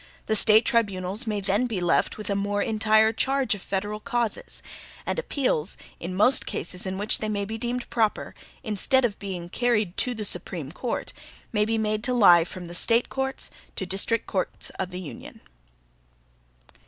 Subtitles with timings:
[0.25, 4.63] The State tribunals may then be left with a more entire charge of federal causes;
[5.05, 8.33] and appeals, in most cases in which they may be deemed proper,
[8.63, 11.13] instead of being carried to the Supreme Court,
[11.53, 15.39] may be made to lie from the State courts to district courts of the Union.